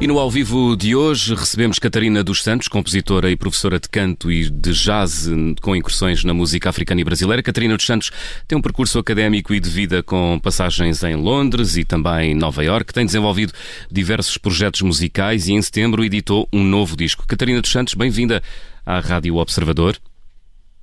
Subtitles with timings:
[0.00, 4.30] E no ao vivo de hoje recebemos Catarina dos Santos, compositora e professora de canto
[4.30, 5.28] e de jazz
[5.60, 7.42] com incursões na música africana e brasileira.
[7.42, 8.12] Catarina dos Santos
[8.46, 12.94] tem um percurso académico e de vida com passagens em Londres e também Nova York.
[12.94, 13.52] Tem desenvolvido
[13.90, 17.26] diversos projetos musicais e em setembro editou um novo disco.
[17.26, 18.40] Catarina dos Santos, bem-vinda
[18.86, 19.98] à Rádio Observador.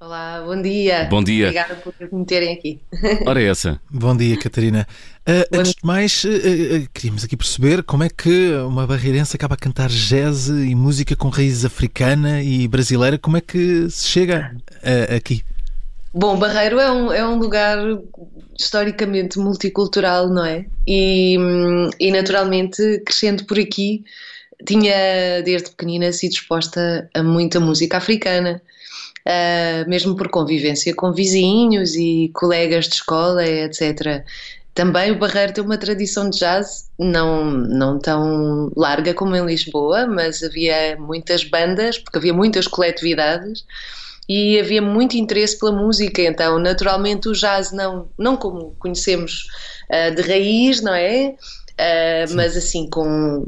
[0.05, 1.07] Olá, bom dia.
[1.09, 1.45] Bom dia.
[1.45, 2.79] Obrigada por me terem aqui.
[3.25, 3.82] Ora, é essa.
[3.89, 4.87] Bom dia, Catarina.
[5.27, 9.55] Uh, antes de mais, uh, uh, queríamos aqui perceber como é que uma barreirense acaba
[9.55, 13.18] a cantar jazz e música com raiz africana e brasileira.
[13.18, 14.55] Como é que se chega
[15.18, 15.43] aqui?
[16.13, 17.79] Bom, Barreiro é um, é um lugar
[18.60, 20.68] historicamente multicultural, não é?
[20.87, 21.35] E,
[21.99, 24.04] e naturalmente, crescendo por aqui,
[24.68, 28.61] tinha desde pequenina sido exposta a muita música africana
[29.25, 34.23] uh, mesmo por convivência com vizinhos e colegas de escola, etc.
[34.73, 40.05] Também o Barreiro tem uma tradição de jazz, não, não tão larga como em Lisboa,
[40.05, 43.64] mas havia muitas bandas, porque havia muitas coletividades
[44.27, 49.47] e havia muito interesse pela música, então naturalmente o jazz não, não como conhecemos
[49.89, 51.36] uh, de raiz, não é?
[51.71, 53.47] Uh, mas assim, com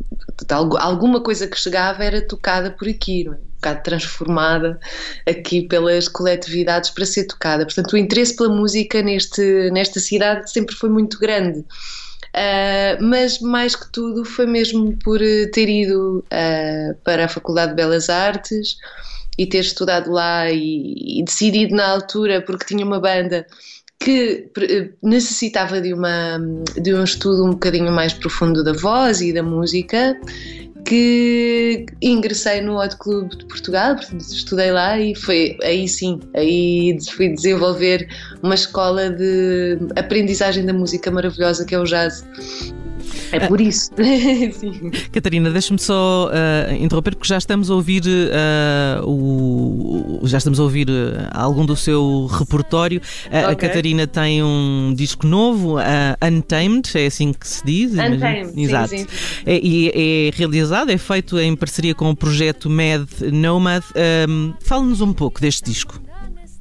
[0.79, 3.46] alguma coisa que chegava era tocada por aqui, não é?
[3.57, 4.79] Bocado transformada
[5.27, 7.65] aqui pelas coletividades para ser tocada.
[7.65, 11.59] Portanto, o interesse pela música neste, nesta cidade sempre foi muito grande.
[11.59, 15.19] Uh, mas mais que tudo foi mesmo por
[15.53, 18.77] ter ido uh, para a Faculdade de Belas Artes
[19.37, 23.45] e ter estudado lá e, e decidido na altura, porque tinha uma banda
[23.99, 26.39] que eh, necessitava de, uma,
[26.79, 30.19] de um estudo um bocadinho mais profundo da voz e da música,
[30.87, 37.27] que ingressei no Hot Club de Portugal, estudei lá e foi aí sim, aí fui
[37.33, 38.07] desenvolver
[38.41, 42.25] uma escola de aprendizagem da música maravilhosa que é o jazz.
[43.31, 43.91] É por isso.
[45.11, 50.63] Catarina, deixa-me só uh, interromper, porque já estamos a ouvir uh, o, já estamos a
[50.63, 53.01] ouvir uh, algum do seu repertório.
[53.27, 53.39] Okay.
[53.39, 55.77] A Catarina tem um disco novo,
[56.21, 57.91] Untamed, é assim que se diz?
[57.93, 58.89] Untamed, Exato.
[58.89, 59.07] Sim, sim.
[59.45, 63.83] É, e é, realizado, é feito em parceria com o projeto Mad Nomad.
[64.29, 66.01] Um, Fale-nos um pouco deste disco.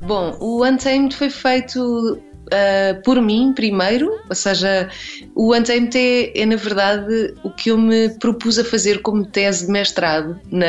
[0.01, 4.89] Bom, o Untamed foi feito uh, por mim primeiro, ou seja,
[5.35, 9.73] o ANTMT é na verdade o que eu me propus a fazer como tese de
[9.73, 10.67] mestrado na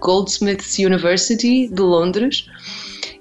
[0.00, 2.46] Goldsmiths University de Londres.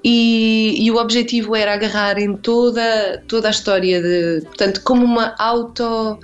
[0.01, 5.35] E, e, o objetivo era agarrar em toda, toda a história de, portanto, como uma
[5.37, 6.17] auto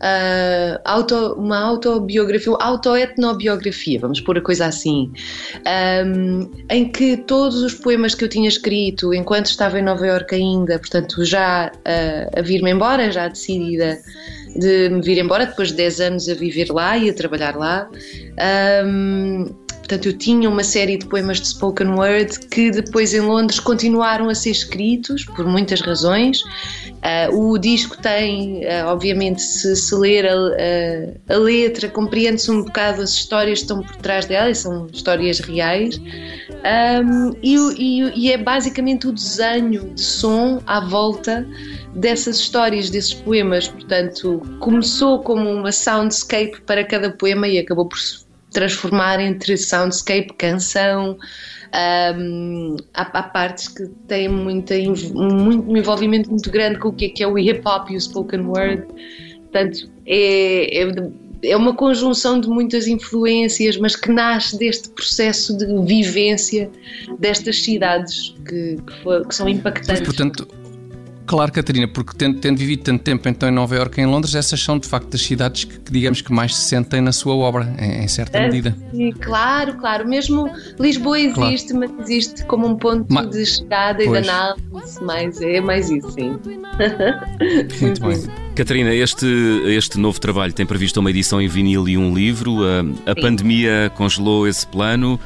[0.00, 5.12] uh, auto, uma autobiografia, autoetnobiografia, vamos pôr a coisa assim,
[6.06, 10.34] um, em que todos os poemas que eu tinha escrito enquanto estava em Nova Iorque
[10.34, 13.98] ainda, portanto já uh, a vir-me embora, já decidida
[14.56, 17.88] de me vir embora, depois de 10 anos a viver lá e a trabalhar lá,
[18.84, 19.44] um,
[19.90, 24.28] Portanto, eu tinha uma série de poemas de spoken word que depois em Londres continuaram
[24.28, 26.42] a ser escritos por muitas razões.
[27.32, 33.02] Uh, o disco tem, uh, obviamente, se, se ler a, a, letra, compreende-se um bocado
[33.02, 35.98] as histórias que estão por trás dela, são histórias reais.
[35.98, 41.44] Um, e, e, e é basicamente o desenho de som à volta
[41.96, 43.66] dessas histórias, desses poemas.
[43.66, 47.98] Portanto, começou como uma soundscape para cada poema e acabou por
[48.50, 51.16] transformar entre soundscape, canção.
[52.16, 57.04] Um, há, há, partes que têm muita, muito, um envolvimento muito grande com o que
[57.06, 58.86] é, que é o hip hop e o spoken word.
[59.52, 61.10] Portanto, é, é,
[61.42, 66.70] é uma conjunção de muitas influências, mas que nasce deste processo de vivência
[67.18, 70.00] destas cidades que, que, for, que são impactantes.
[70.00, 70.48] Mas, portanto,
[71.30, 74.34] Claro, Catarina, porque tendo, tendo, vivido tanto tempo então em Nova Iorque e em Londres,
[74.34, 77.36] essas são de facto as cidades que, que digamos que mais se sentem na sua
[77.36, 78.76] obra, em, em certa é, medida.
[78.90, 80.08] Sim, claro, claro.
[80.08, 81.94] Mesmo Lisboa existe, claro.
[81.96, 84.18] mas existe como um ponto Ma de chegada pois.
[84.18, 86.36] e de análise, mais, é mais isso, sim.
[87.80, 88.24] Muito bem.
[88.56, 89.26] Catarina, este,
[89.68, 92.58] este novo trabalho tem previsto uma edição em vinil e um livro.
[92.64, 95.18] A, a pandemia congelou esse plano.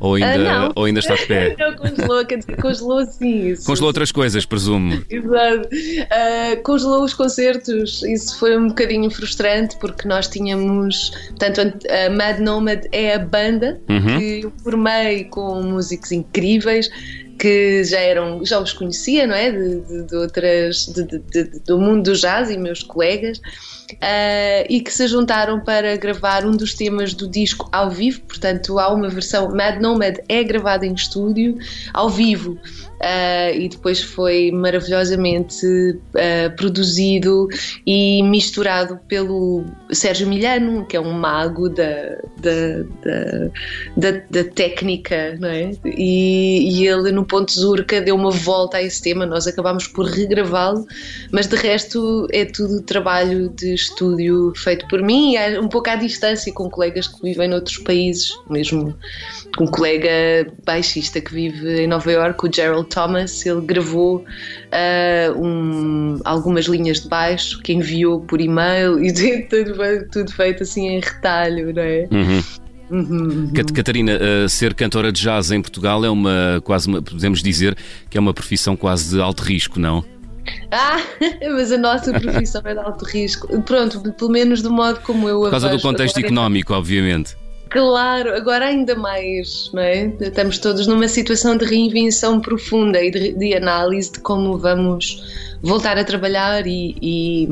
[0.00, 1.54] Ou ainda, uh, ou ainda está de pé?
[1.60, 3.50] não, congelou, quer dizer, congelou sim.
[3.50, 3.66] Isso.
[3.66, 5.04] Congelou outras coisas, presumo.
[5.10, 5.68] Exato.
[5.68, 11.10] Uh, congelou os concertos, isso foi um bocadinho frustrante porque nós tínhamos.
[11.28, 14.18] Portanto, a Mad Nomad é a banda uhum.
[14.18, 16.90] que eu formei com músicos incríveis
[17.38, 19.50] que já eram, já os conhecia, não é?
[19.50, 23.40] De, de, de outras, de, do mundo do jazz e meus colegas,
[23.94, 28.20] uh, e que se juntaram para gravar um dos temas do disco ao vivo.
[28.22, 31.58] Portanto, há uma versão Mad Nomad é gravada em estúdio,
[31.92, 32.58] ao vivo.
[33.00, 37.48] uh, e depois foi maravilhosamente uh, produzido
[37.86, 45.36] e misturado pelo Sérgio Milhano, que é um mago da, da, da, da, da técnica,
[45.40, 45.70] não é?
[45.84, 50.06] E, e, ele no Ponte Zurca deu uma volta a esse tema, nós acabámos por
[50.06, 50.86] regravá-lo,
[51.32, 56.52] mas de resto é tudo trabalho de estúdio feito por mim, um pouco à distância
[56.52, 58.96] com colegas que vivem noutros países, mesmo
[59.58, 66.20] um colega baixista que vive em Nova York, o Gerald Thomas, ele gravou uh, um,
[66.24, 69.12] algumas linhas de baixo que enviou por e-mail e
[69.48, 69.74] tudo,
[70.10, 72.08] tudo feito assim em retalho, não é?
[72.10, 72.42] Uhum.
[72.90, 77.76] Uhum, Catarina, uh, ser cantora de jazz em Portugal é uma, quase uma, podemos dizer
[78.08, 80.04] que é uma profissão quase de alto risco, não?
[80.70, 81.00] Ah,
[81.52, 83.62] mas a nossa profissão é de alto risco.
[83.62, 87.36] Pronto, pelo menos do modo como eu a Por causa do contexto Agora, económico, obviamente.
[87.70, 90.12] Claro, agora ainda mais, não é?
[90.20, 95.22] Estamos todos numa situação de reinvenção profunda e de, de análise de como vamos
[95.62, 97.48] voltar a trabalhar e, e,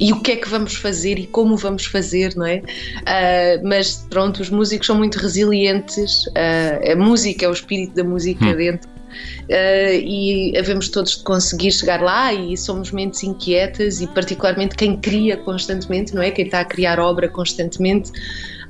[0.00, 2.56] e, o que é que vamos fazer e como vamos fazer, não é?
[2.56, 8.02] Uh, mas pronto, os músicos são muito resilientes, uh, a música é o espírito da
[8.02, 8.56] música hum.
[8.56, 8.90] dentro.
[9.48, 14.96] Uh, e havemos todos de conseguir chegar lá e somos mentes inquietas e particularmente quem
[14.96, 16.30] cria constantemente, não é?
[16.30, 18.12] Quem está a criar obra constantemente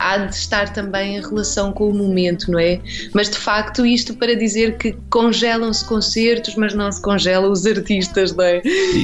[0.01, 2.81] há de estar também em relação com o momento, não é?
[3.13, 8.35] Mas de facto, isto para dizer que congelam-se concertos, mas não se congelam os artistas,
[8.35, 8.63] não é?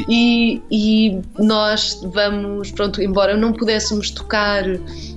[0.09, 4.65] E, e nós vamos, pronto, embora não pudéssemos tocar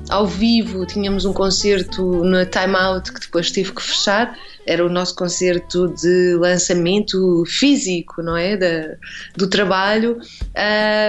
[0.09, 4.35] ao vivo, tínhamos um concerto na Time Out que depois tive que fechar
[4.69, 8.55] era o nosso concerto de lançamento físico, não é?
[8.55, 8.95] Da,
[9.35, 10.19] do trabalho.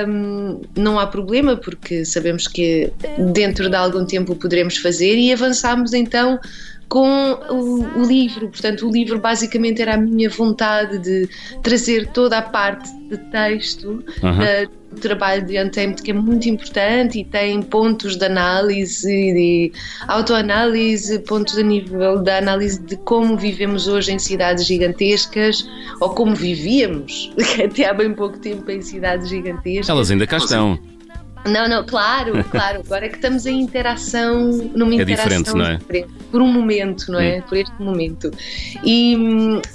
[0.09, 2.91] Um, não há problema, porque sabemos que
[3.35, 6.39] dentro de algum tempo poderemos fazer e avançamos então
[6.91, 8.49] com o, o, livro.
[8.49, 11.29] Portanto, o livro basicamente era a minha vontade de
[11.63, 14.39] trazer toda a parte de texto uhum.
[14.39, 19.73] da, do trabalho de Untamed, que é muito importante e tem pontos de análise, de
[20.09, 25.65] autoanálise, pontos a nível da análise de como vivemos hoje em cidades gigantescas
[26.01, 27.33] ou como vivíamos
[27.65, 29.89] até há bem pouco tempo em cidades gigantescas.
[29.89, 30.77] Elas ainda cá estão.
[31.47, 32.81] Não, não, claro, claro.
[32.85, 36.07] Agora é que estamos em interação, numa é interação diferente, não é?
[36.31, 37.39] por um momento, não é?
[37.39, 37.43] Hum.
[37.49, 38.31] Por este momento.
[38.85, 39.15] E,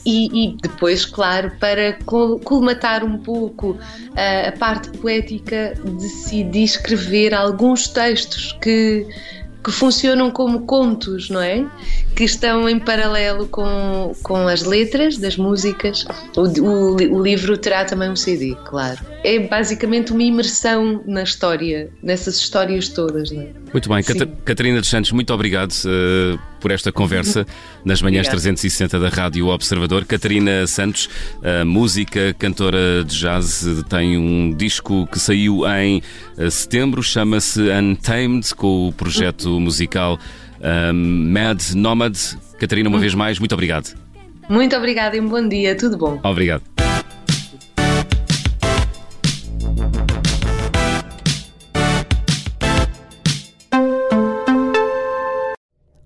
[0.06, 1.98] e, e, depois, claro, para
[2.44, 3.78] colmatar um pouco
[4.16, 9.08] a, a parte poética, decidi escrever alguns textos que
[9.64, 11.66] que funcionam como contos, não é?
[12.16, 16.06] Que estão em paralelo com, com as letras das músicas.
[16.38, 19.00] O, o, o livro terá também um CD, claro.
[19.26, 23.48] É basicamente uma imersão na história, nessas histórias todas, não é?
[23.74, 27.44] Muito bem, Cat Catarina dos Santos, muito obrigado uh, por esta conversa
[27.84, 30.06] nas manhãs 360 da Rádio Observador.
[30.06, 36.04] Catarina Santos, uh, música, cantora de jazz, tem um disco que saiu em
[36.38, 40.20] uh, setembro, chama-se Untamed, com o projeto musical
[40.94, 42.16] Mad Nomad.
[42.60, 43.98] Catarina, uma vez mais, muito obrigado.
[44.48, 46.20] Muito obrigada e um bom dia, tudo bom.
[46.24, 46.75] Obrigado.